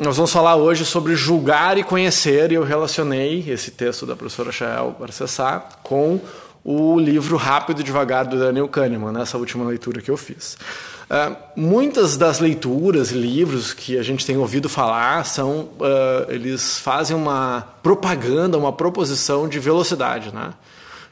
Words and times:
nós 0.00 0.16
vamos 0.16 0.32
falar 0.32 0.56
hoje 0.56 0.84
sobre 0.84 1.14
julgar 1.14 1.78
e 1.78 1.84
conhecer, 1.84 2.50
e 2.50 2.56
eu 2.56 2.64
relacionei 2.64 3.44
esse 3.48 3.70
texto 3.70 4.04
da 4.04 4.16
professora 4.16 4.50
Chael 4.50 4.96
Barcessá 4.98 5.64
com 5.84 6.20
o 6.64 6.98
livro 6.98 7.36
Rápido 7.36 7.80
e 7.80 7.84
Devagar 7.84 8.24
do 8.24 8.36
Daniel 8.36 8.66
Kahneman, 8.66 9.12
nessa 9.12 9.38
última 9.38 9.64
leitura 9.64 10.02
que 10.02 10.10
eu 10.10 10.16
fiz. 10.16 10.56
Uh, 11.04 11.36
muitas 11.54 12.16
das 12.16 12.40
leituras 12.40 13.12
e 13.12 13.14
livros 13.14 13.72
que 13.72 13.96
a 13.96 14.02
gente 14.02 14.26
tem 14.26 14.36
ouvido 14.36 14.68
falar 14.68 15.24
são 15.26 15.68
uh, 15.78 16.28
eles 16.28 16.78
fazem 16.80 17.16
uma 17.16 17.64
propaganda, 17.80 18.58
uma 18.58 18.72
proposição 18.72 19.46
de 19.46 19.60
velocidade, 19.60 20.34
né? 20.34 20.54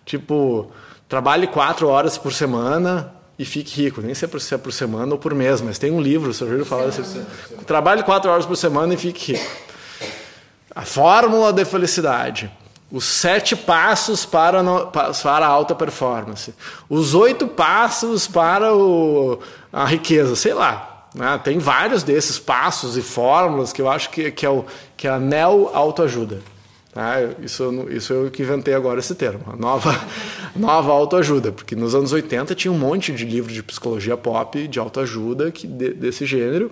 Tipo, 0.05 0.73
trabalhe 1.09 1.47
quatro 1.47 1.87
horas 1.87 2.19
por 2.19 2.33
semana 2.33 3.13
e 3.43 3.45
fique 3.45 3.83
rico. 3.83 4.01
Nem 4.01 4.15
sei 4.15 4.29
se 4.39 4.55
é 4.55 4.59
por 4.59 4.73
semana 4.73 5.13
ou 5.13 5.19
por 5.19 5.35
mês, 5.35 5.61
mas 5.61 5.79
tem 5.79 5.91
um 5.91 6.01
livro, 6.01 6.33
você 6.33 6.45
já 6.45 6.51
ouviu 6.51 6.65
falar 6.65 6.85
assim, 6.85 7.27
trabalhe 7.67 8.03
quatro 8.03 8.31
horas 8.31 8.47
por 8.47 8.57
semana 8.57 8.95
e 8.95 8.97
fique 8.97 9.33
rico. 9.33 9.51
A 10.75 10.83
fórmula 10.83 11.53
da 11.53 11.65
felicidade. 11.65 12.51
Os 12.91 13.05
sete 13.05 13.57
passos 13.57 14.25
para, 14.25 14.63
no, 14.63 14.87
para 14.89 15.47
a 15.47 15.49
alta 15.49 15.75
performance. 15.75 16.55
Os 16.89 17.15
oito 17.15 17.47
passos 17.47 18.27
para 18.27 18.75
o, 18.75 19.39
a 19.73 19.85
riqueza, 19.85 20.37
sei 20.37 20.55
lá. 20.55 21.07
Né? 21.15 21.41
Tem 21.43 21.59
vários 21.59 22.03
desses 22.03 22.39
passos 22.39 22.97
e 22.97 23.03
fórmulas 23.03 23.73
que 23.73 23.83
eu 23.83 23.91
acho 23.91 24.11
que, 24.11 24.31
que, 24.31 24.47
é, 24.47 24.51
o, 24.51 24.65
que 24.97 25.09
é 25.09 25.11
a 25.11 25.19
neo 25.19 25.71
autoajuda. 25.73 26.41
Tá? 26.93 27.23
Isso, 27.43 27.87
isso 27.91 28.13
eu 28.13 28.31
que 28.31 28.43
inventei 28.43 28.75
agora 28.75 29.01
esse 29.01 29.15
termo, 29.15 29.45
a 29.47 29.57
nova, 29.57 29.99
nova 30.55 30.93
autoajuda, 30.93 31.51
porque 31.51 31.75
nos 31.75 31.95
anos 31.95 32.13
80 32.13 32.55
tinha 32.55 32.71
um 32.71 32.79
monte 32.79 33.13
de 33.13 33.25
livros 33.25 33.55
de 33.55 33.63
psicologia 33.63 34.17
pop, 34.17 34.69
de 34.69 34.79
autoajuda 34.79 35.51
que, 35.51 35.67
de, 35.67 35.95
desse 35.95 36.27
gênero, 36.27 36.71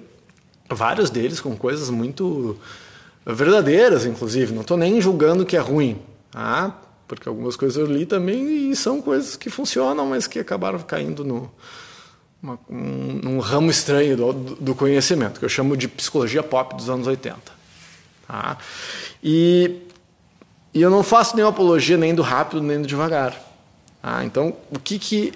vários 0.69 1.09
deles 1.09 1.41
com 1.41 1.57
coisas 1.57 1.89
muito 1.89 2.57
verdadeiras, 3.25 4.05
inclusive. 4.05 4.53
Não 4.53 4.61
estou 4.61 4.77
nem 4.77 5.01
julgando 5.01 5.47
que 5.47 5.57
é 5.57 5.61
ruim, 5.61 5.99
ah, 6.35 6.73
porque 7.09 7.27
algumas 7.27 7.57
coisas 7.57 7.79
eu 7.79 7.87
li 7.87 8.05
também 8.05 8.71
e 8.71 8.77
são 8.77 9.01
coisas 9.01 9.37
que 9.37 9.49
funcionam, 9.49 10.07
mas 10.07 10.27
que 10.27 10.39
acabaram 10.39 10.79
caindo 10.81 11.25
no 11.25 11.51
uma, 12.43 12.59
um, 12.71 13.39
ramo 13.39 13.71
estranho 13.71 14.17
do, 14.17 14.33
do, 14.33 14.75
conhecimento, 14.75 15.39
que 15.39 15.45
eu 15.45 15.49
chamo 15.49 15.77
de 15.77 15.87
psicologia 15.89 16.43
pop 16.43 16.75
dos 16.75 16.89
anos 16.89 17.07
80. 17.07 17.39
Tá? 18.27 18.57
E, 19.23 19.83
e 20.73 20.81
eu 20.81 20.91
não 20.91 21.03
faço 21.03 21.35
nenhuma 21.35 21.53
apologia 21.53 21.97
nem 21.97 22.15
do 22.15 22.23
rápido 22.23 22.63
nem 22.63 22.81
do 22.81 22.87
devagar. 22.87 23.35
Tá? 24.01 24.25
Então, 24.25 24.55
o 24.71 24.79
que 24.79 24.99
que. 24.99 25.33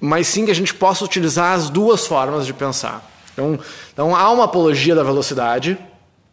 Mas 0.00 0.26
sim 0.26 0.44
que 0.44 0.50
a 0.50 0.54
gente 0.54 0.74
possa 0.74 1.04
utilizar 1.04 1.52
as 1.54 1.70
duas 1.70 2.06
formas 2.06 2.46
de 2.46 2.52
pensar. 2.52 3.08
Então, 3.32 3.58
então 3.92 4.16
há 4.16 4.30
uma 4.30 4.44
apologia 4.44 4.94
da 4.94 5.02
velocidade, 5.02 5.78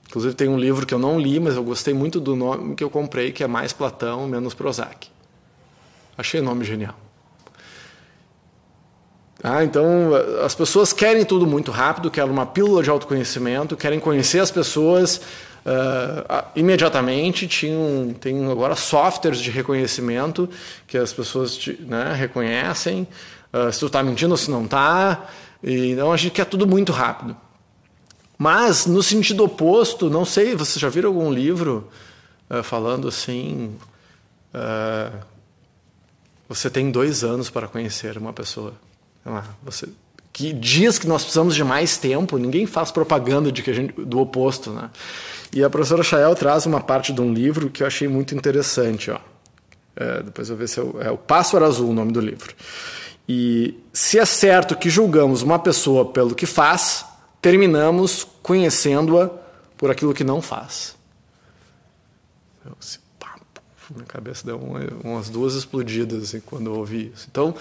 Inclusive 0.10 0.34
tem 0.34 0.50
um 0.50 0.58
livro 0.58 0.88
que 0.88 0.94
eu 0.94 0.98
não 0.98 1.20
li, 1.20 1.40
mas 1.40 1.56
eu 1.56 1.64
gostei 1.64 1.94
muito 1.94 2.20
do 2.20 2.36
nome 2.36 2.76
que 2.76 2.84
eu 2.84 2.90
comprei, 2.90 3.32
que 3.32 3.44
é 3.44 3.48
Mais 3.48 3.72
Platão, 3.72 4.28
Menos 4.28 4.56
Prozac. 4.56 5.08
Achei 6.18 6.40
o 6.40 6.44
nome 6.44 6.66
genial. 6.66 6.96
Ah, 9.44 9.64
então, 9.64 9.86
as 10.44 10.56
pessoas 10.56 10.92
querem 10.92 11.24
tudo 11.24 11.46
muito 11.46 11.72
rápido, 11.72 12.10
querem 12.10 12.32
uma 12.32 12.46
pílula 12.46 12.82
de 12.82 12.90
autoconhecimento, 12.90 13.78
querem 13.78 14.00
conhecer 14.00 14.40
as 14.40 14.50
pessoas 14.50 15.22
uh, 15.66 16.46
imediatamente. 16.56 17.48
Tinham, 17.48 18.14
tem 18.20 18.50
agora 18.52 18.76
softwares 18.76 19.40
de 19.40 19.52
reconhecimento 19.52 20.50
que 20.88 20.98
as 20.98 21.14
pessoas 21.14 21.56
te, 21.56 21.80
né, 21.82 22.14
reconhecem 22.14 23.08
uh, 23.54 23.72
se 23.72 23.80
tu 23.80 23.88
está 23.88 24.04
mentindo 24.04 24.32
ou 24.32 24.38
se 24.38 24.50
não 24.50 24.66
está. 24.66 25.28
Então, 25.64 26.12
a 26.12 26.18
gente 26.18 26.32
quer 26.32 26.46
tudo 26.46 26.66
muito 26.66 26.92
rápido. 26.92 27.36
Mas, 28.38 28.86
no 28.86 29.04
sentido 29.04 29.44
oposto, 29.44 30.10
não 30.10 30.24
sei, 30.24 30.56
vocês 30.56 30.80
já 30.80 30.88
viram 30.88 31.10
algum 31.10 31.32
livro 31.32 31.90
uh, 32.50 32.64
falando 32.64 33.08
assim. 33.08 33.76
Você 36.48 36.68
tem 36.68 36.90
dois 36.90 37.24
anos 37.24 37.50
para 37.52 37.68
conhecer 37.68 38.18
uma 38.18 38.34
pessoa. 38.34 38.74
Lá, 39.24 39.46
você, 39.64 39.88
que 40.34 40.54
diz 40.54 40.98
que 40.98 41.08
nós 41.08 41.24
precisamos 41.24 41.54
de 41.54 41.64
mais 41.64 41.98
tempo, 41.98 42.38
ninguém 42.38 42.66
faz 42.66 42.92
propaganda 42.92 43.52
de 43.52 43.62
que 43.62 43.70
a 43.70 43.74
gente, 43.74 43.94
do 43.94 44.20
oposto. 44.20 44.72
Né? 44.72 44.90
E 45.52 45.64
a 45.64 45.70
professora 45.70 46.04
Chael 46.04 46.36
traz 46.36 46.66
uma 46.66 46.80
parte 46.80 47.12
de 47.12 47.22
um 47.22 47.34
livro 47.34 47.70
que 47.70 47.82
eu 47.82 47.88
achei 47.88 48.08
muito 48.08 48.36
interessante. 48.36 49.10
Ó. 49.10 49.20
É, 49.96 50.22
depois 50.24 50.50
eu 50.50 50.56
vou 50.56 50.60
ver 50.60 50.68
se 50.68 50.80
é 50.80 51.12
o 51.12 51.18
Pássaro 51.18 51.66
Azul 51.66 51.90
o 51.90 51.94
nome 51.94 52.12
do 52.12 52.22
livro. 52.22 52.54
E 53.28 53.80
se 53.94 54.18
é 54.18 54.26
certo 54.26 54.76
que 54.76 54.90
julgamos 54.90 55.42
uma 55.42 55.60
pessoa 55.60 56.06
pelo 56.06 56.34
que 56.34 56.46
faz, 56.46 57.06
terminamos 57.42 58.26
conhecendo-a 58.42 59.30
por 59.78 59.92
aquilo 59.92 60.14
que 60.14 60.24
não 60.24 60.42
faz. 60.42 60.96
Assim, 62.80 63.00
pá, 63.20 63.36
minha 63.92 64.06
cabeça 64.06 64.46
deu 64.46 64.58
uma, 64.58 64.80
umas 65.04 65.30
duas 65.30 65.56
explodidas 65.56 66.24
assim, 66.24 66.40
quando 66.40 66.68
eu 66.68 66.76
ouvi 66.76 67.12
isso. 67.14 67.28
Então, 67.30 67.56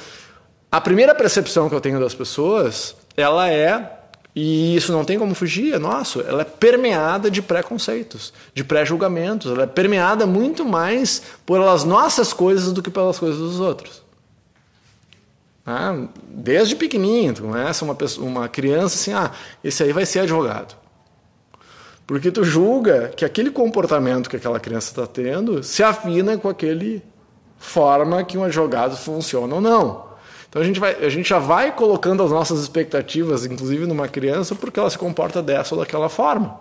a 0.70 0.80
primeira 0.80 1.14
percepção 1.14 1.68
que 1.68 1.74
eu 1.74 1.80
tenho 1.80 1.98
das 1.98 2.14
pessoas, 2.14 2.94
ela 3.16 3.50
é 3.50 3.97
e 4.40 4.76
isso 4.76 4.92
não 4.92 5.04
tem 5.04 5.18
como 5.18 5.34
fugir, 5.34 5.74
é 5.74 5.80
nosso. 5.80 6.20
Ela 6.20 6.42
é 6.42 6.44
permeada 6.44 7.28
de 7.28 7.42
preconceitos, 7.42 8.32
de 8.54 8.62
pré-julgamentos. 8.62 9.50
Ela 9.50 9.64
é 9.64 9.66
permeada 9.66 10.26
muito 10.26 10.64
mais 10.64 11.20
pelas 11.44 11.82
nossas 11.82 12.32
coisas 12.32 12.72
do 12.72 12.80
que 12.80 12.88
pelas 12.88 13.18
coisas 13.18 13.36
dos 13.36 13.58
outros. 13.58 14.00
Ah, 15.66 16.06
desde 16.28 16.76
pequenininho, 16.76 17.34
tu 17.34 17.42
começa 17.42 17.84
uma, 17.84 17.96
pessoa, 17.96 18.28
uma 18.28 18.48
criança 18.48 18.94
assim, 18.94 19.12
ah, 19.12 19.32
esse 19.64 19.82
aí 19.82 19.92
vai 19.92 20.06
ser 20.06 20.20
advogado. 20.20 20.76
Porque 22.06 22.30
tu 22.30 22.44
julga 22.44 23.08
que 23.08 23.24
aquele 23.24 23.50
comportamento 23.50 24.30
que 24.30 24.36
aquela 24.36 24.60
criança 24.60 24.90
está 24.90 25.04
tendo 25.04 25.64
se 25.64 25.82
afina 25.82 26.38
com 26.38 26.48
aquele 26.48 27.02
forma 27.58 28.22
que 28.22 28.38
um 28.38 28.44
advogado 28.44 28.96
funciona 28.96 29.56
ou 29.56 29.60
não. 29.60 30.07
Então 30.48 30.62
a 30.62 30.64
gente, 30.64 30.80
vai, 30.80 30.94
a 30.94 31.08
gente 31.08 31.28
já 31.28 31.38
vai 31.38 31.72
colocando 31.72 32.22
as 32.22 32.30
nossas 32.30 32.60
expectativas, 32.60 33.44
inclusive 33.44 33.86
numa 33.86 34.08
criança, 34.08 34.54
porque 34.54 34.80
ela 34.80 34.88
se 34.88 34.96
comporta 34.96 35.42
dessa 35.42 35.74
ou 35.74 35.80
daquela 35.80 36.08
forma. 36.08 36.60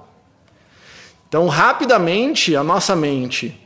Então, 1.27 1.47
rapidamente, 1.47 2.55
a 2.55 2.63
nossa 2.63 2.95
mente 2.95 3.59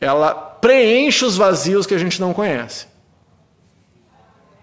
ela 0.00 0.34
preenche 0.34 1.24
os 1.24 1.36
vazios 1.36 1.86
que 1.86 1.94
a 1.94 1.98
gente 1.98 2.20
não 2.20 2.32
conhece. 2.32 2.86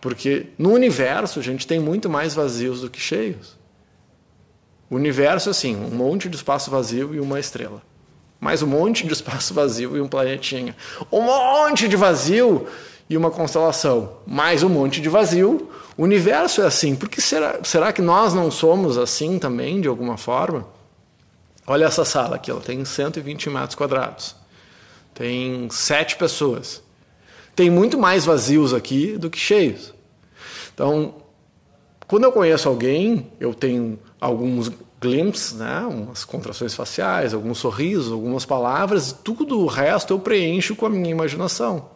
Porque 0.01 0.47
no 0.57 0.71
universo 0.71 1.39
a 1.39 1.43
gente 1.43 1.67
tem 1.67 1.79
muito 1.79 2.09
mais 2.09 2.33
vazios 2.33 2.81
do 2.81 2.89
que 2.89 2.99
cheios. 2.99 3.55
O 4.89 4.95
universo 4.95 5.49
é 5.49 5.51
assim, 5.51 5.75
um 5.75 5.95
monte 5.95 6.29
de 6.29 6.35
espaço 6.35 6.71
vazio 6.71 7.13
e 7.13 7.19
uma 7.19 7.39
estrela. 7.39 7.81
Mais 8.39 8.61
um 8.63 8.67
monte 8.67 9.05
de 9.05 9.13
espaço 9.13 9.53
vazio 9.53 9.97
e 9.97 10.01
um 10.01 10.07
planetinha. 10.07 10.75
Um 11.11 11.21
monte 11.21 11.87
de 11.87 11.95
vazio 11.95 12.67
e 13.09 13.15
uma 13.15 13.31
constelação. 13.31 14.17
Mais 14.25 14.63
um 14.63 14.69
monte 14.69 15.01
de 15.01 15.09
vazio. 15.09 15.69
O 15.97 16.03
universo 16.03 16.61
é 16.61 16.65
assim. 16.65 16.95
Por 16.95 17.09
que 17.09 17.21
será, 17.21 17.59
será 17.63 17.91
que 17.91 18.01
nós 18.01 18.33
não 18.33 18.51
somos 18.51 18.97
assim 18.97 19.39
também, 19.39 19.81
de 19.81 19.87
alguma 19.87 20.17
forma? 20.17 20.67
Olha 21.65 21.85
essa 21.85 22.05
sala 22.05 22.35
aqui, 22.35 22.49
ela 22.49 22.61
tem 22.61 22.83
120 22.83 23.49
metros 23.49 23.75
quadrados. 23.75 24.35
Tem 25.13 25.67
sete 25.69 26.15
pessoas 26.15 26.81
tem 27.57 27.71
muito 27.71 27.97
mais 27.97 28.23
vazios 28.23 28.71
aqui 28.71 29.17
do 29.17 29.31
que 29.31 29.39
cheios. 29.39 29.91
Então, 30.71 31.15
quando 32.07 32.25
eu 32.25 32.31
conheço 32.31 32.69
alguém, 32.69 33.31
eu 33.39 33.51
tenho 33.51 33.97
alguns 34.21 34.71
glimpses, 35.01 35.53
né, 35.53 35.79
umas 35.89 36.23
contrações 36.23 36.75
faciais, 36.75 37.33
alguns 37.33 37.57
sorrisos, 37.57 38.11
algumas 38.11 38.45
palavras, 38.45 39.11
tudo 39.11 39.59
o 39.59 39.65
resto 39.65 40.13
eu 40.13 40.19
preencho 40.19 40.75
com 40.75 40.85
a 40.85 40.89
minha 40.89 41.09
imaginação. 41.09 41.89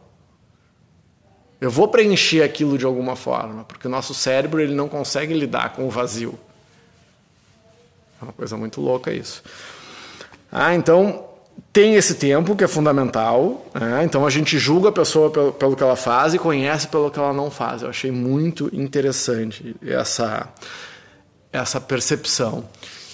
Eu 1.62 1.70
vou 1.70 1.88
preencher 1.88 2.42
aquilo 2.42 2.76
de 2.76 2.86
alguma 2.86 3.16
forma, 3.16 3.64
porque 3.64 3.86
o 3.86 3.90
nosso 3.90 4.16
cérebro 4.16 4.60
ele 4.60 4.74
não 4.74 4.90
consegue 4.90 5.32
lidar 5.32 5.74
com 5.74 5.86
o 5.86 5.92
vazio. 5.92 6.38
É 8.20 8.24
uma 8.24 8.34
coisa 8.34 8.58
muito 8.58 8.82
louca 8.82 9.14
isso. 9.14 9.44
Ah, 10.52 10.74
então 10.74 11.24
tem 11.72 11.94
esse 11.96 12.16
tempo 12.16 12.56
que 12.56 12.64
é 12.64 12.68
fundamental, 12.68 13.64
né? 13.76 14.04
então 14.04 14.26
a 14.26 14.30
gente 14.32 14.58
julga 14.58 14.90
a 14.90 14.92
pessoa 14.92 15.30
pelo, 15.30 15.54
pelo, 15.54 15.76
que 15.76 15.84
ela 15.84 15.96
faz 15.96 16.34
e 16.34 16.40
conhece 16.40 16.88
pelo 16.88 17.12
que 17.12 17.20
ela 17.20 17.32
não 17.32 17.52
faz. 17.52 17.84
Eu 17.84 17.90
achei 17.90 18.10
muito 18.10 18.68
interessante 18.74 19.76
essa, 19.86 20.50
essa 21.54 21.80
percepção. 21.80 22.68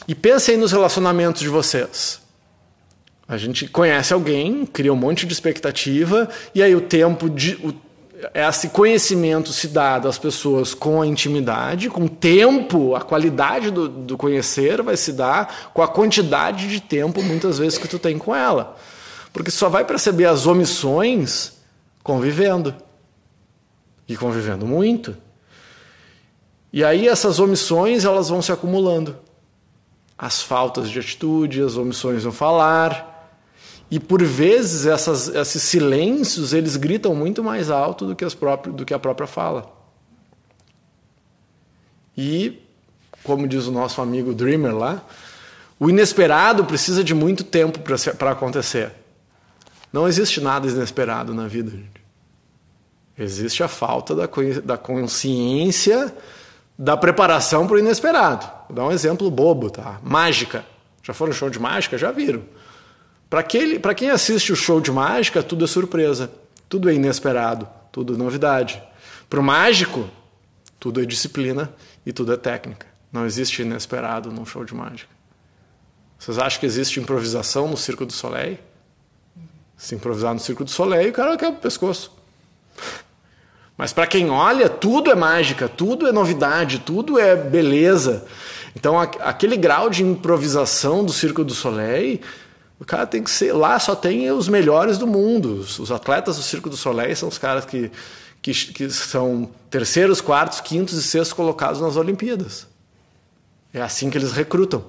E 0.07 0.15
pensem 0.15 0.55
nos 0.55 0.71
relacionamentos 0.71 1.41
de 1.41 1.49
vocês. 1.49 2.21
A 3.27 3.35
gente 3.35 3.67
conhece 3.67 4.13
alguém, 4.13 4.65
cria 4.65 4.93
um 4.93 4.95
monte 4.95 5.27
de 5.27 5.33
expectativa, 5.33 6.29
e 6.55 6.63
aí 6.63 6.73
o 6.73 6.79
tempo 6.79 7.29
de, 7.29 7.55
o 7.55 7.73
esse 8.33 8.69
conhecimento 8.69 9.53
se 9.53 9.67
dá 9.67 9.99
das 9.99 10.17
pessoas 10.17 10.73
com 10.73 11.01
a 11.01 11.07
intimidade, 11.07 11.89
com 11.89 12.05
o 12.05 12.09
tempo, 12.09 12.95
a 12.95 13.01
qualidade 13.01 13.69
do, 13.69 13.87
do, 13.87 14.17
conhecer 14.17 14.81
vai 14.81 14.97
se 14.97 15.13
dar 15.13 15.69
com 15.73 15.83
a 15.83 15.87
quantidade 15.87 16.67
de 16.67 16.79
tempo, 16.79 17.21
muitas 17.21 17.59
vezes, 17.59 17.77
que 17.77 17.87
tu 17.87 17.99
tem 17.99 18.17
com 18.17 18.35
ela. 18.35 18.75
Porque 19.31 19.51
só 19.51 19.69
vai 19.69 19.85
perceber 19.85 20.25
as 20.25 20.47
omissões 20.47 21.53
convivendo. 22.01 22.73
E 24.07 24.17
convivendo 24.17 24.65
muito. 24.65 25.15
E 26.73 26.83
aí 26.83 27.07
essas 27.07 27.39
omissões 27.39 28.03
elas 28.03 28.29
vão 28.29 28.41
se 28.41 28.51
acumulando. 28.51 29.17
as 30.17 30.41
faltas 30.41 30.89
de 30.89 30.97
atitude, 30.97 31.61
as 31.61 31.77
omissões 31.77 32.25
no 32.25 32.31
falar. 32.31 33.16
E 33.89 33.99
por 33.99 34.21
vezes 34.21 34.85
essas, 34.85 35.29
esses 35.29 35.63
silêncios 35.63 36.53
eles 36.53 36.75
gritam 36.75 37.15
muito 37.15 37.43
mais 37.43 37.69
alto 37.69 38.05
do 38.05 38.15
que, 38.15 38.25
as 38.25 38.33
próprias, 38.33 38.75
do 38.75 38.85
que 38.85 38.93
a 38.93 38.99
própria 38.99 39.27
fala. 39.27 39.73
E, 42.17 42.61
como 43.23 43.47
diz 43.47 43.67
o 43.67 43.71
nosso 43.71 44.01
amigo 44.01 44.33
Dreamer 44.33 44.75
lá, 44.75 45.03
o 45.79 45.89
inesperado 45.89 46.65
precisa 46.65 47.03
de 47.03 47.13
muito 47.13 47.43
tempo 47.43 47.79
para 48.17 48.31
acontecer. 48.31 48.91
Não 49.93 50.07
existe 50.07 50.41
nada 50.41 50.67
inesperado 50.67 51.33
na 51.33 51.47
vida, 51.47 51.71
gente. 51.71 52.07
Existe 53.17 53.63
a 53.63 53.67
falta 53.67 54.13
da, 54.13 54.29
da 54.63 54.77
consciência 54.77 56.13
da 56.77 56.95
preparação 56.95 57.65
para 57.65 57.77
o 57.77 57.79
inesperado. 57.79 58.45
Vou 58.67 58.75
dar 58.75 58.85
um 58.85 58.91
exemplo 58.91 59.29
bobo, 59.31 59.69
tá? 59.69 59.99
Mágica. 60.03 60.65
Já 61.01 61.13
foram 61.13 61.33
show 61.33 61.49
de 61.49 61.59
mágica? 61.59 61.97
Já 61.97 62.11
viram. 62.11 62.43
Para 63.29 63.43
quem 63.43 64.09
assiste 64.09 64.53
o 64.53 64.55
show 64.55 64.79
de 64.79 64.91
mágica, 64.91 65.43
tudo 65.43 65.65
é 65.65 65.67
surpresa, 65.67 66.31
tudo 66.69 66.89
é 66.89 66.93
inesperado, 66.93 67.67
tudo 67.91 68.13
é 68.13 68.17
novidade. 68.17 68.81
Para 69.29 69.39
o 69.39 69.43
mágico, 69.43 70.09
tudo 70.79 71.01
é 71.01 71.05
disciplina 71.05 71.73
e 72.05 72.13
tudo 72.13 72.31
é 72.33 72.37
técnica. 72.37 72.87
Não 73.11 73.25
existe 73.25 73.61
inesperado 73.61 74.31
num 74.31 74.45
show 74.45 74.63
de 74.63 74.73
mágica. 74.73 75.09
Vocês 76.17 76.37
acham 76.37 76.59
que 76.59 76.65
existe 76.65 76.99
improvisação 76.99 77.67
no 77.67 77.77
Circo 77.77 78.05
do 78.05 78.13
Soleil? 78.13 78.57
Se 79.75 79.93
improvisar 79.93 80.33
no 80.33 80.39
Circo 80.39 80.63
do 80.63 80.71
Soleil, 80.71 81.09
o 81.09 81.13
cara 81.13 81.37
quebra 81.37 81.57
o 81.57 81.61
pescoço. 81.61 82.11
Mas 83.77 83.93
para 83.93 84.07
quem 84.07 84.29
olha, 84.29 84.69
tudo 84.69 85.11
é 85.11 85.15
mágica, 85.15 85.69
tudo 85.69 86.07
é 86.07 86.11
novidade, 86.11 86.79
tudo 86.79 87.19
é 87.19 87.35
beleza. 87.35 88.25
Então, 88.75 88.99
aquele 88.99 89.55
grau 89.55 89.89
de 89.89 90.01
improvisação 90.01 91.03
do 91.05 91.13
Circo 91.13 91.43
do 91.43 91.53
Soleil, 91.53 92.19
o 92.79 92.85
cara 92.85 93.07
tem 93.07 93.23
que 93.23 93.31
ser. 93.31 93.53
Lá 93.53 93.79
só 93.79 93.95
tem 93.95 94.31
os 94.31 94.47
melhores 94.47 94.97
do 94.97 95.07
mundo. 95.07 95.55
Os 95.55 95.91
atletas 95.91 96.37
do 96.37 96.43
Circo 96.43 96.69
do 96.69 96.77
Soleil 96.77 97.15
são 97.15 97.27
os 97.27 97.37
caras 97.37 97.65
que, 97.65 97.91
que, 98.41 98.53
que 98.53 98.89
são 98.89 99.49
terceiros, 99.69 100.21
quartos, 100.21 100.61
quintos 100.61 100.93
e 100.95 101.03
sextos 101.03 101.33
colocados 101.33 101.81
nas 101.81 101.95
Olimpíadas. 101.95 102.67
É 103.73 103.81
assim 103.81 104.09
que 104.09 104.17
eles 104.17 104.31
recrutam. 104.31 104.83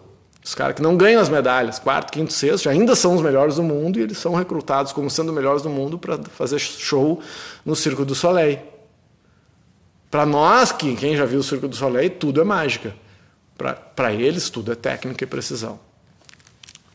Os 0.45 0.55
caras 0.55 0.77
que 0.77 0.83
não 0.83 0.97
ganham 0.97 1.21
as 1.21 1.29
medalhas, 1.29 1.79
quarto, 1.79 2.11
quinto, 2.11 2.33
sexto, 2.33 2.71
ainda 2.71 2.95
são 2.95 3.15
os 3.15 3.21
melhores 3.21 3.57
do 3.57 3.63
mundo 3.63 3.99
e 3.99 4.03
eles 4.03 4.17
são 4.17 4.35
recrutados 4.35 4.93
como 4.93 5.11
sendo 5.11 5.33
melhores 5.33 5.63
do 5.63 5.69
mundo 5.69 5.99
para 5.99 6.19
fazer 6.23 6.59
show 6.59 7.21
no 7.65 7.77
Circo 7.77 8.05
do 8.05 8.15
Soleil. 8.15 8.61
Para 10.11 10.25
nós, 10.25 10.73
que 10.73 10.97
quem 10.97 11.17
já 11.17 11.27
viu 11.27 11.41
o 11.41 11.43
Circo 11.43 11.69
do 11.69 11.77
Soleil, 11.77 12.09
tudo 12.11 12.41
é 12.41 12.45
mágica. 12.45 12.95
Para 13.95 14.13
eles, 14.13 14.49
tudo 14.49 14.73
é 14.73 14.75
técnica 14.75 15.25
e 15.25 15.27
precisão. 15.27 15.81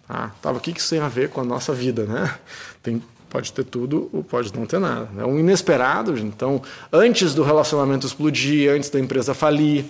Ah, 0.08 0.32
tava, 0.42 0.58
o 0.58 0.62
que 0.62 0.72
isso 0.72 0.90
tem 0.90 1.00
a 1.00 1.08
ver 1.08 1.30
com 1.30 1.42
a 1.42 1.44
nossa 1.44 1.74
vida, 1.74 2.06
né? 2.06 2.38
Tem, 2.82 3.02
pode 3.30 3.52
ter 3.54 3.64
tudo 3.64 4.10
ou 4.14 4.24
pode 4.24 4.54
não 4.54 4.66
ter 4.66 4.80
nada. 4.80 5.10
É 5.18 5.26
um 5.26 5.40
inesperado. 5.40 6.18
Então, 6.18 6.62
antes 6.92 7.34
do 7.34 7.44
relacionamento 7.44 8.06
explodir, 8.06 8.72
antes 8.72 8.90
da 8.90 9.00
empresa 9.00 9.34
falir, 9.34 9.86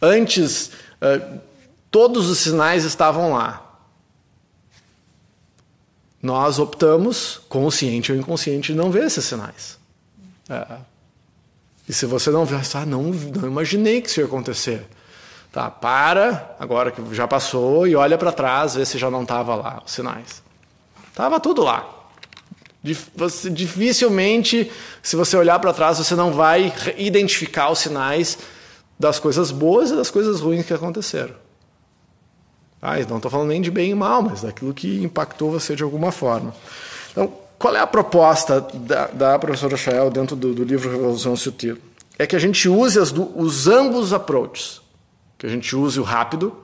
antes. 0.00 0.70
Uh, 1.00 1.40
Todos 1.96 2.28
os 2.28 2.38
sinais 2.40 2.84
estavam 2.84 3.32
lá. 3.32 3.80
Nós 6.22 6.58
optamos, 6.58 7.40
consciente 7.48 8.12
ou 8.12 8.18
inconsciente, 8.18 8.72
de 8.72 8.78
não 8.78 8.90
ver 8.90 9.06
esses 9.06 9.24
sinais. 9.24 9.78
É. 10.46 10.76
E 11.88 11.92
se 11.94 12.04
você 12.04 12.30
não 12.30 12.44
vê, 12.44 12.56
ah, 12.56 12.84
não, 12.84 13.04
não 13.04 13.48
imaginei 13.48 14.02
que 14.02 14.10
isso 14.10 14.20
ia 14.20 14.26
acontecer. 14.26 14.86
Tá, 15.56 15.70
para, 15.70 16.54
agora 16.60 16.90
que 16.90 17.14
já 17.14 17.26
passou, 17.26 17.86
e 17.86 17.96
olha 17.96 18.18
para 18.18 18.30
trás, 18.30 18.74
vê 18.74 18.84
se 18.84 18.98
já 18.98 19.10
não 19.10 19.22
estava 19.22 19.54
lá 19.54 19.82
os 19.86 19.90
sinais. 19.90 20.42
Tava 21.14 21.40
tudo 21.40 21.64
lá. 21.64 21.88
Você, 23.14 23.48
dificilmente, 23.48 24.70
se 25.02 25.16
você 25.16 25.34
olhar 25.34 25.58
para 25.58 25.72
trás, 25.72 25.96
você 25.96 26.14
não 26.14 26.30
vai 26.30 26.74
identificar 26.98 27.70
os 27.70 27.78
sinais 27.78 28.36
das 29.00 29.18
coisas 29.18 29.50
boas 29.50 29.90
e 29.90 29.96
das 29.96 30.10
coisas 30.10 30.40
ruins 30.40 30.66
que 30.66 30.74
aconteceram. 30.74 31.32
Ah, 32.82 32.98
não 33.08 33.16
estou 33.16 33.30
falando 33.30 33.48
nem 33.48 33.62
de 33.62 33.70
bem 33.70 33.92
e 33.92 33.94
mal, 33.94 34.20
mas 34.20 34.42
daquilo 34.42 34.74
que 34.74 35.02
impactou 35.02 35.50
você 35.50 35.74
de 35.74 35.82
alguma 35.82 36.12
forma. 36.12 36.54
Então, 37.12 37.32
qual 37.58 37.74
é 37.74 37.80
a 37.80 37.86
proposta 37.86 38.60
da, 38.60 39.06
da 39.06 39.38
professora 39.38 39.74
Chael 39.74 40.10
dentro 40.10 40.36
do, 40.36 40.52
do, 40.52 40.64
livro 40.64 40.90
Revolução 40.90 41.34
Sutil? 41.34 41.78
É 42.18 42.26
que 42.26 42.36
a 42.36 42.38
gente 42.38 42.68
use 42.68 42.98
as, 42.98 43.10
os 43.10 43.66
ambos 43.66 44.12
approaches. 44.12 44.84
Que 45.38 45.46
a 45.46 45.48
gente 45.48 45.74
use 45.74 46.00
o 46.00 46.02
rápido, 46.02 46.56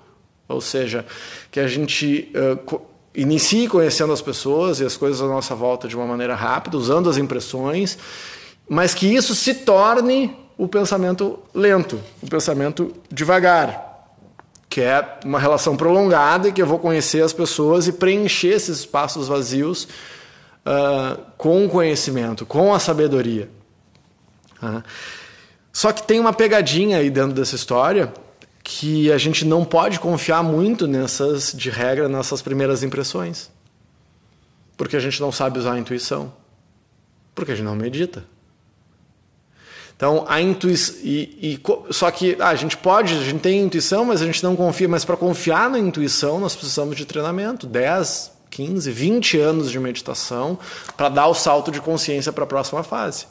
ou 0.49 0.61
seja, 0.61 1.05
que 1.51 1.61
a 1.61 1.69
gente 1.69 2.33
uh, 2.35 2.81
inicie 3.15 3.69
conhecendo 3.69 4.13
as 4.13 4.23
pessoas 4.23 4.81
e 4.81 4.85
as 4.85 4.97
coisas 4.97 5.21
à 5.21 5.27
nossa 5.27 5.55
volta 5.55 5.87
de 5.87 5.97
uma 5.97 6.07
maneira 6.07 6.35
rápida, 6.35 6.77
usando 6.77 7.09
as 7.09 7.17
impressões, 7.17 7.99
mas 8.69 8.95
que 8.95 9.07
isso 9.07 9.35
se 9.35 9.55
torne 9.55 10.37
o 10.57 10.69
pensamento 10.69 11.39
lento, 11.55 12.01
o 12.23 12.27
pensamento 12.27 12.93
devagar 13.11 13.93
que 14.73 14.81
é 14.81 15.19
uma 15.23 15.39
relação 15.39 15.77
prolongada 15.77 16.49
e 16.49 16.53
que 16.53 16.63
eu 16.63 16.67
vou 16.67 16.79
conhecer 16.79 17.23
as 17.23 17.35
pessoas 17.35 17.87
e 17.87 17.93
preencher 17.93 18.55
esses 18.55 18.79
espaços 18.79 19.29
vazios 19.29 19.85
uh, 20.65 21.21
com 21.37 21.67
o 21.67 21.69
conhecimento, 21.69 22.47
com 22.47 22.73
a 22.73 22.79
sabedoria. 22.79 23.51
Uh. 24.63 24.83
Só 25.71 25.93
que 25.93 26.03
tem 26.03 26.19
uma 26.19 26.33
pegadinha 26.33 26.97
aí 26.97 27.11
dentro 27.11 27.35
dessa 27.35 27.55
história 27.55 28.15
que 28.62 29.11
a 29.11 29.19
gente 29.19 29.44
não 29.44 29.64
pode 29.64 29.99
confiar 29.99 30.43
muito 30.43 30.87
nessas, 30.87 31.53
de 31.53 31.69
regra, 31.69 32.09
nessas 32.09 32.41
primeiras 32.41 32.82
impressões. 32.82 33.50
Porque 34.76 34.97
a 34.97 35.00
gente 35.00 35.20
não 35.20 35.32
sabe 35.32 35.59
usar 35.59 35.75
a 35.75 35.79
intuição. 35.79 36.32
Porque 37.35 37.53
a 37.53 37.55
gente 37.55 37.64
não 37.64 37.75
medita. 37.75 38.25
Então, 39.97 40.25
a 40.29 40.41
intuição. 40.41 40.97
E, 41.03 41.61
e, 41.62 41.93
só 41.93 42.11
que 42.11 42.37
ah, 42.41 42.49
a 42.49 42.55
gente 42.55 42.76
pode, 42.76 43.14
a 43.14 43.20
gente 43.20 43.41
tem 43.41 43.61
intuição, 43.61 44.05
mas 44.05 44.20
a 44.20 44.26
gente 44.26 44.43
não 44.43 44.56
confia. 44.56 44.88
Mas 44.88 45.05
para 45.05 45.17
confiar 45.17 45.70
na 45.70 45.79
intuição, 45.79 46.41
nós 46.41 46.55
precisamos 46.55 46.97
de 46.97 47.05
treinamento 47.05 47.67
10, 47.67 48.32
15, 48.50 48.91
20 48.91 49.38
anos 49.38 49.70
de 49.70 49.79
meditação 49.79 50.59
para 50.97 51.09
dar 51.09 51.26
o 51.26 51.35
salto 51.35 51.70
de 51.70 51.81
consciência 51.81 52.32
para 52.32 52.44
a 52.44 52.47
próxima 52.47 52.82
fase. 52.82 53.26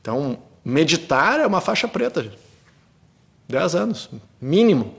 Então, 0.00 0.38
meditar 0.64 1.40
é 1.40 1.46
uma 1.46 1.60
faixa 1.60 1.86
preta. 1.86 2.30
10 3.52 3.74
anos, 3.74 4.10
mínimo. 4.40 4.94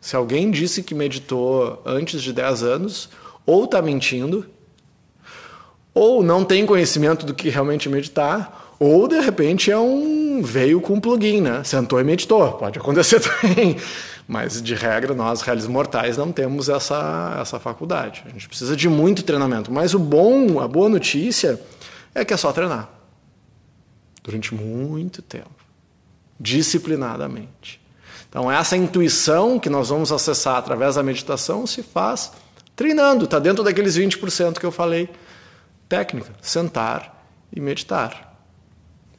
Se 0.00 0.14
alguém 0.14 0.50
disse 0.50 0.82
que 0.82 0.94
meditou 0.94 1.82
antes 1.84 2.22
de 2.22 2.32
10 2.32 2.62
anos, 2.62 3.08
ou 3.46 3.64
está 3.64 3.80
mentindo, 3.80 4.46
ou 5.92 6.22
não 6.22 6.44
tem 6.44 6.66
conhecimento 6.66 7.24
do 7.24 7.34
que 7.34 7.48
realmente 7.48 7.88
meditar, 7.88 8.76
ou 8.78 9.08
de 9.08 9.18
repente 9.20 9.70
é 9.70 9.78
um 9.78 10.42
veio 10.42 10.80
com 10.80 10.94
um 10.94 11.00
plugin, 11.00 11.40
né? 11.40 11.64
Sentou 11.64 11.98
e 11.98 12.04
meditou, 12.04 12.52
pode 12.52 12.78
acontecer 12.78 13.20
também. 13.20 13.76
Mas 14.28 14.60
de 14.62 14.74
regra 14.74 15.14
nós 15.14 15.40
réis 15.42 15.66
mortais 15.66 16.16
não 16.16 16.32
temos 16.32 16.68
essa 16.68 17.38
essa 17.40 17.58
faculdade. 17.58 18.22
A 18.26 18.30
gente 18.30 18.48
precisa 18.48 18.76
de 18.76 18.88
muito 18.88 19.22
treinamento. 19.22 19.72
Mas 19.72 19.94
o 19.94 19.98
bom, 19.98 20.60
a 20.60 20.68
boa 20.68 20.88
notícia 20.88 21.60
é 22.14 22.24
que 22.24 22.34
é 22.34 22.36
só 22.36 22.52
treinar 22.52 22.90
durante 24.22 24.54
muito 24.54 25.20
tempo, 25.20 25.63
disciplinadamente. 26.44 27.80
Então 28.28 28.52
essa 28.52 28.76
intuição 28.76 29.58
que 29.58 29.70
nós 29.70 29.88
vamos 29.88 30.12
acessar 30.12 30.56
através 30.56 30.96
da 30.96 31.02
meditação 31.02 31.66
se 31.66 31.82
faz 31.82 32.32
treinando, 32.76 33.24
está 33.24 33.38
dentro 33.38 33.64
daqueles 33.64 33.96
20% 33.96 34.58
que 34.58 34.66
eu 34.66 34.70
falei. 34.70 35.08
Técnica, 35.88 36.32
sentar 36.42 37.26
e 37.50 37.60
meditar. 37.60 38.36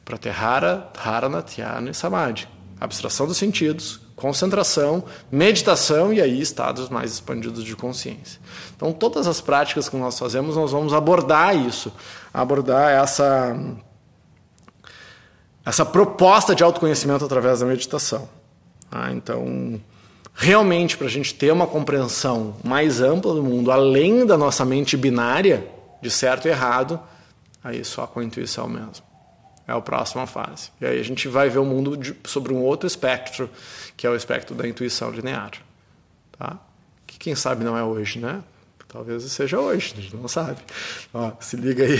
Pratyahara, 0.04 0.88
Dharana, 0.94 1.42
Dhyana 1.42 1.90
e 1.90 1.94
Samadhi. 1.94 2.46
Abstração 2.78 3.26
dos 3.26 3.38
sentidos, 3.38 4.00
concentração, 4.14 5.02
meditação 5.32 6.12
e 6.12 6.20
aí 6.20 6.40
estados 6.40 6.88
mais 6.88 7.12
expandidos 7.12 7.64
de 7.64 7.74
consciência. 7.74 8.40
Então, 8.76 8.92
todas 8.92 9.26
as 9.26 9.40
práticas 9.40 9.88
que 9.88 9.96
nós 9.96 10.18
fazemos, 10.18 10.54
nós 10.54 10.70
vamos 10.70 10.92
abordar 10.92 11.56
isso, 11.56 11.90
abordar 12.32 12.90
essa 12.90 13.56
essa 15.66 15.84
proposta 15.84 16.54
de 16.54 16.62
autoconhecimento 16.62 17.24
através 17.24 17.58
da 17.58 17.66
meditação. 17.66 18.28
Ah, 18.88 19.10
então, 19.10 19.80
realmente, 20.32 20.96
para 20.96 21.08
a 21.08 21.10
gente 21.10 21.34
ter 21.34 21.52
uma 21.52 21.66
compreensão 21.66 22.54
mais 22.62 23.00
ampla 23.00 23.34
do 23.34 23.42
mundo, 23.42 23.72
além 23.72 24.24
da 24.24 24.38
nossa 24.38 24.64
mente 24.64 24.96
binária 24.96 25.66
de 26.00 26.08
certo 26.08 26.46
e 26.46 26.50
errado, 26.52 27.00
aí 27.64 27.84
só 27.84 28.06
com 28.06 28.20
a 28.20 28.24
intuição 28.24 28.68
mesmo. 28.68 29.04
É 29.66 29.72
a 29.72 29.80
próxima 29.80 30.24
fase. 30.24 30.70
E 30.80 30.86
aí 30.86 31.00
a 31.00 31.02
gente 31.02 31.26
vai 31.26 31.48
ver 31.48 31.58
o 31.58 31.64
mundo 31.64 31.96
de, 31.96 32.16
sobre 32.24 32.52
um 32.54 32.62
outro 32.62 32.86
espectro, 32.86 33.50
que 33.96 34.06
é 34.06 34.10
o 34.10 34.14
espectro 34.14 34.54
da 34.54 34.68
intuição 34.68 35.10
linear. 35.10 35.50
Tá? 36.38 36.58
Que 37.04 37.18
quem 37.18 37.34
sabe 37.34 37.64
não 37.64 37.76
é 37.76 37.82
hoje, 37.82 38.20
né? 38.20 38.40
Talvez 38.86 39.24
seja 39.24 39.58
hoje, 39.58 39.94
a 39.98 40.00
gente 40.00 40.16
não 40.16 40.28
sabe. 40.28 40.60
Ó, 41.12 41.32
se 41.40 41.56
liga 41.56 41.84
aí. 41.84 41.98